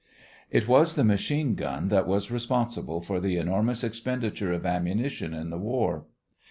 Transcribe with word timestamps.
It 0.49 0.67
was 0.67 0.95
the 0.95 1.03
machine 1.03 1.53
gun 1.53 1.89
that 1.89 2.07
was 2.07 2.31
responsible 2.31 3.01
for 3.01 3.19
the 3.19 3.37
enormous 3.37 3.83
expenditure 3.83 4.51
of 4.51 4.65
ammunition 4.65 5.31
in 5.35 5.51
the 5.51 5.59
war. 5.59 6.05